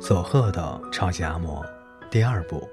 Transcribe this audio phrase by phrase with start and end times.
[0.00, 1.62] 佐贺的超级阿嬷
[2.10, 2.66] 第二部，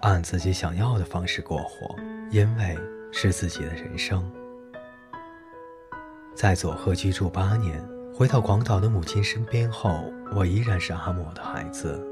[0.00, 1.94] 按自己想要的方式过活，
[2.30, 2.74] 因为
[3.12, 4.28] 是自己的人生。
[6.34, 12.02] 在佐贺居住八年，回到广岛的母亲身边后，我依然是阿嬷的孩子。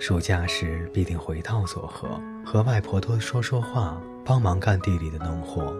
[0.00, 2.08] 暑假时必定回到佐贺，
[2.46, 5.76] 和外婆多说说话，帮忙干地里的农活。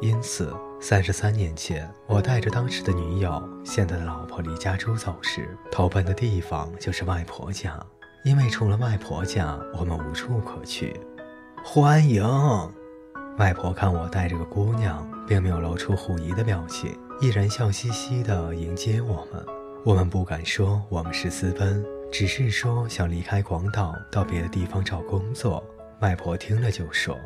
[0.00, 7.78] 因此，三十三年前，我带着当时的女友、现在的老婆离家出走时，投奔的地方就是外婆家。
[8.24, 10.98] 因为除了外婆家，我们无处可去。
[11.64, 12.22] 欢迎！
[13.38, 19.44] 外婆看我带着个姑娘，并没有露出狐疑的表情，依然笑嘻嘻地迎接我们。
[19.84, 25.62] 我们不敢说我们是私奔，只是说想离开广岛，到别的地方找工作。
[26.00, 27.18] 外婆听了就说：“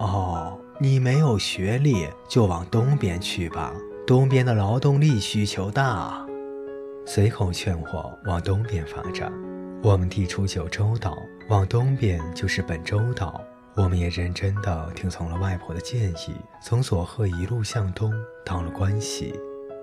[0.00, 3.74] 哦。”你没有学历，就往东边去吧。
[4.06, 6.24] 东边的劳动力需求大，
[7.04, 9.32] 随口劝我往东边发展。
[9.82, 11.18] 我们地处九州岛，
[11.48, 13.40] 往东边就是本州岛。
[13.74, 18.12] 我们也认真地听从了外婆的建议，从佐贺一路向东，
[18.44, 19.34] 到了关西。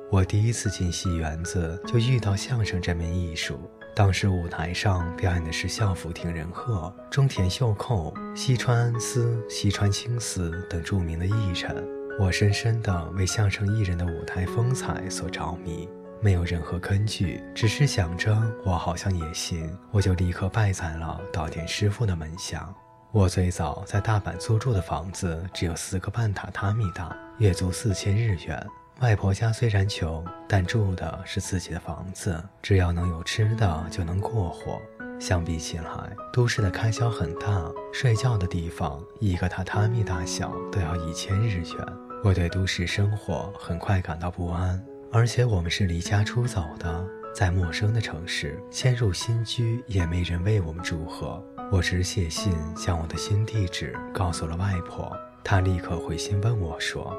[0.09, 3.59] 我第一次进戏园子，就遇到相声这门艺术。
[3.95, 11.81] 当时舞台上表演的是孝福亭仁鹤、中田秀寇、西川司、西川青司等著名的艺人。
[12.19, 15.87] 我深深地为相声艺人的舞台风采所着迷，
[16.19, 22.67] 没有任何根据，只是想着我好像也行，我就立刻拜在了岛田师傅的门下。
[23.13, 28.67] 我最早在大阪租住的房子只有四个半榻榻米大，月租四千日元。
[29.01, 34.81] 外婆家虽然穷，但住的是自己的房子，只要能有吃的就能过活。
[35.19, 35.85] 相比起来，
[36.31, 41.85] 都市的开销很大，睡觉的地方一个榻榻米大小都要一千日元。
[42.23, 51.43] 我对都市生活很快感到不安，而且我们是离家出走的，在陌生的城市迁入新居，也没人为我们祝贺。
[51.71, 57.15] 我只写信将我的新地址告诉了外婆，她立刻回信问我说。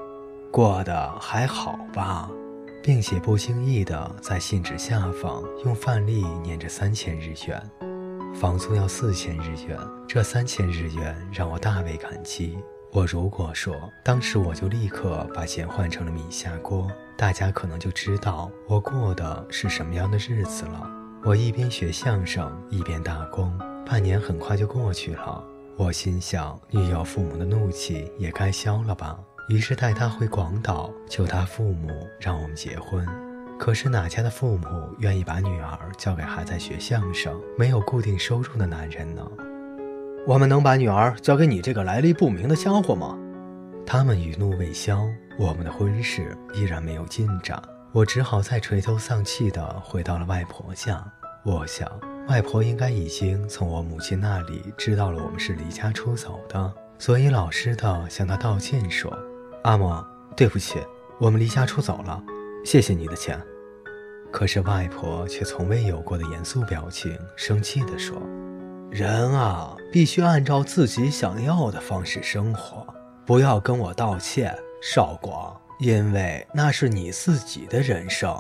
[0.57, 2.31] 过得还好吧，
[2.83, 7.63] 并且不经意地在信纸下方用范例粘着三千日元，
[8.35, 9.79] 房租要四千日元。
[10.09, 12.59] 这三千日元让我大为感激。
[12.91, 20.91] 我如果说当时我就立刻把钱换成了米下锅，大家可能就知道我过的是什么样的日子了。
[21.23, 23.53] 我一边学相声一边打工，
[23.85, 25.45] 半年很快就过去了。
[25.77, 29.19] 我心想，女友父母的怒气也该消了吧。
[29.49, 33.07] 于是带他回广岛，求他父母让我们结婚。
[33.59, 39.27] 可是哪家的父母愿意把女儿交给还在学相声、没有固定收入的男人呢？
[40.27, 43.17] 我们能把女儿交给你这个来历不明的家伙吗？
[43.87, 45.07] 他们余怒未消，
[45.39, 47.63] 我们的婚事依然没有进展。
[47.93, 51.03] 我只好再垂头丧气地回到了外婆家。
[51.45, 51.89] 我想，
[52.27, 59.17] 外婆应该已经从我母亲那里知道了我们是离家出走的，所以老实地向她道歉说。
[59.67, 60.01] 阿嬷，
[60.37, 60.79] 对不起，
[61.19, 62.23] 我们离家出走了，
[62.65, 63.37] 谢谢你的钱。
[64.31, 68.17] 可是外婆却从未有过的严肃表情，生气地说
[68.93, 72.87] ：“人啊，必须按照自己想要的方式生活，
[73.25, 78.33] 不要跟我道歉，少广，因为那是你自己的人生。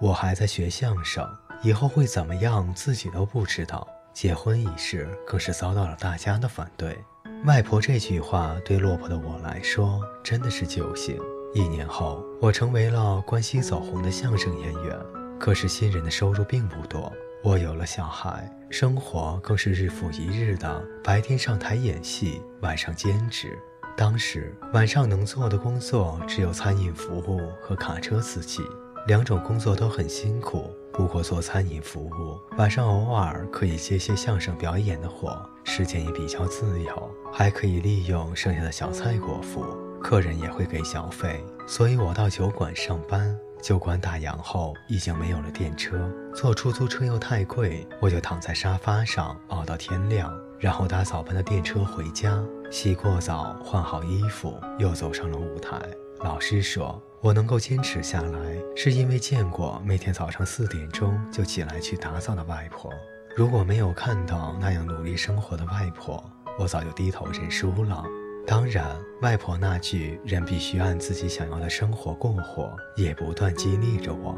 [0.00, 1.28] 我还在学相声，
[1.62, 3.86] 以后会怎么样，自己都不知道。
[4.14, 6.96] 结婚一事更是遭到了大家的反对。”
[7.44, 11.18] 外婆这句话对落魄的我来说真的是救星。
[11.52, 14.96] 一年后，我成为了关西走红的相声演员。
[15.40, 20.84] 可是新人的收入并不多，我有了小孩，生活更是日复一日的。
[21.02, 23.58] 白天上台演戏，晚上兼职。
[23.96, 28.62] 当时晚上能做的工作只有餐饮服务和卡车司机，
[29.08, 30.70] 两种工作都很辛苦。
[30.92, 39.64] 不过做餐饮服务，晚上偶尔可以接些相声表演的活，时间也比较自由，还可以利用剩下的小菜果腹，
[40.02, 41.42] 客人也会给小费。
[41.66, 52.38] 所以我到酒馆上班，酒馆打烊后已经没有了电车，坐出租车又太贵，我就躺在沙发上熬到天亮，然后打早班的电车回家，
[52.70, 55.80] 洗过澡，换好衣服，又走上了舞台。
[56.24, 57.02] 老师说。
[57.22, 62.90] 我能够坚持下来，是因为见过每天早上四点钟就起来去打扫的外婆。
[63.36, 66.20] 如果没有看到那样努力生活的外婆，
[66.58, 68.04] 我早就低头认输了。
[68.44, 68.84] 当然，
[69.20, 74.36] 外婆那句“人必须按自己想要的生活过活”也不断激励着我。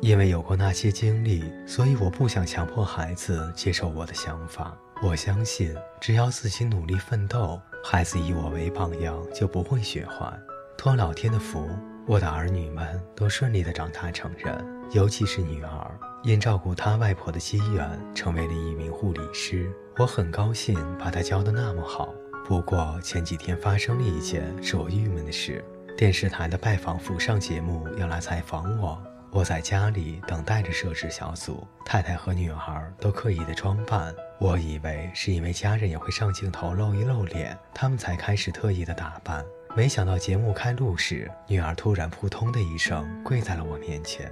[0.00, 4.72] 因为有过那些经历，所以我不想强迫孩子接受我的想法。
[5.02, 10.32] 我相信，只要自己努力奋斗，孩子以我为榜样，就不会学坏。
[10.80, 11.68] 托老天的福。
[12.06, 19.70] 我的儿女们都顺利地长大成人，尤其是女儿，因照顾她外婆的机缘，成为了一名护理师。
[19.98, 22.14] 我很高兴把她教得那么好。
[22.46, 25.62] 不过前几天发生了一件使我郁闷的事：
[25.98, 28.98] 电视台的拜访府上节目要来采访我，
[29.32, 34.14] 我在家里等待着摄制小组，太太和女儿都刻意的装扮。
[34.38, 39.44] 我以为是因为家人也会上镜头露一露脸，他们才开始特意的打扮。
[39.76, 44.30] 没想到节目开录时，女儿突然扑通的一声跪在了我面前。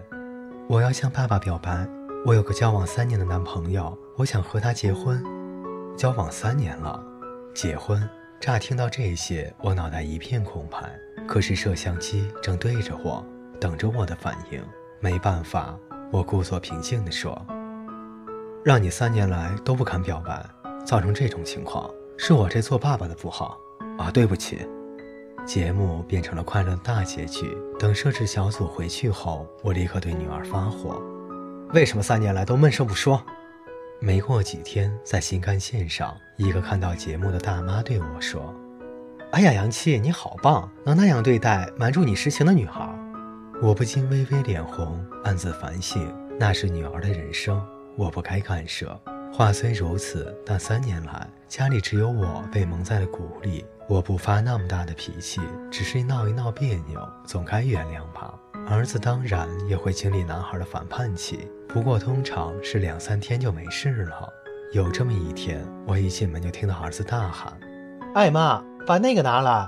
[0.69, 1.87] 我要向爸爸表白，
[2.26, 5.25] 我有个交往三年的男朋友，我想和他结婚。
[5.96, 7.00] 交往三年了，
[7.55, 8.06] 结婚？
[8.40, 10.79] 乍听到这些，我脑袋一片空白。
[11.26, 13.25] 可是摄像机正对着我，
[13.61, 14.61] 等着我的反应。
[15.00, 15.79] 没办法，
[16.11, 17.41] 我故作平静地说
[18.64, 20.44] ：“让你三年来都不敢表白，
[20.84, 23.56] 造成这种情况，是我这做爸爸的不好
[23.99, 24.67] 啊，对不起。”
[25.48, 27.56] 节目变成了快乐大结局。
[27.78, 31.02] 等摄制小组回去后，我立刻对女儿发火
[31.72, 33.24] ：“为什么三年来都闷声不说？”
[33.98, 38.54] 没过几天，在新干线上，一个看到节目的大妈对我说
[39.32, 42.86] ：“哎呀，杨七，你好棒，能那样对待瞒住你实情的女孩。”
[43.62, 47.66] 我不禁微微脸红，暗自反省，那是女儿的人生，
[47.96, 48.94] 我不该干涉。
[49.32, 53.64] 话虽如此，但三年来家里只有我被蒙在了鼓里。
[53.88, 55.40] 我不发那么大的脾气，
[55.70, 58.35] 只是闹一闹别扭，总该原谅吧。
[58.69, 64.29] 儿子当然也会经历男孩的反叛期，不过通常是两三天就没事了。
[64.75, 67.58] 有这么一天，我一进门就听到儿子大喊
[68.14, 69.67] ：“哎妈，把那个拿来！”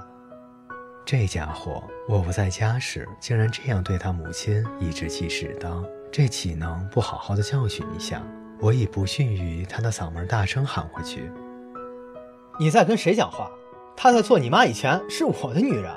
[1.06, 5.82] 这家伙，我不在家时竟然这样对他母亲，颐指气使的，
[6.12, 8.20] 这岂能不好好的教训一下？
[8.60, 11.32] 我以不逊于他的嗓门大声喊回去
[12.60, 13.50] ：“你在跟谁讲话？
[13.96, 15.92] 她在做你妈以前是我的女人。”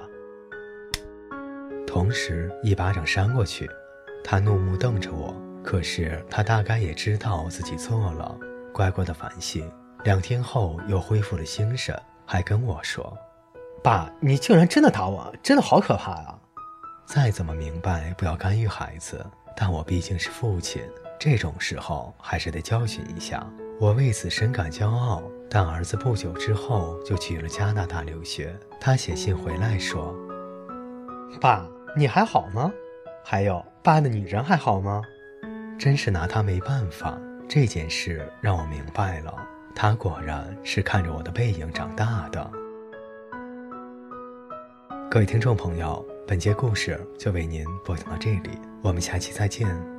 [1.88, 3.70] 同时一巴掌扇过去，
[4.24, 5.34] 他怒目瞪着我。
[5.64, 8.38] 可是他大概也知道自己错了，
[8.74, 9.72] 乖乖的反省。
[10.04, 13.18] 两天后又恢复了精神，还跟我说
[13.82, 16.36] ：“爸，你竟然真的打我，真的好可怕呀！”
[17.06, 19.26] 再怎么明白不要干预孩子，
[19.56, 20.82] 但我毕竟是父亲。
[21.18, 23.48] 这种时候还是得教训一下，
[23.80, 25.24] 我为此深感骄傲。
[25.56, 30.16] 但儿子不久之后就去了加拿大留学，他写信回来说
[31.40, 32.74] ：“爸，你还好吗？
[33.24, 35.04] 还有，爸的女人还好吗？”
[35.78, 37.20] 真是拿他没办法。
[37.48, 39.32] 这件事让我明白了，
[39.76, 42.50] 他果然是看着我的背影长大的。
[45.12, 49.93] 各位听众朋友，本节故事就为您播讲到这里，我们下期再见。